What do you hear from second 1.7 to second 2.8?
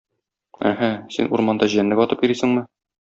җәнлек атып йөрисеңме?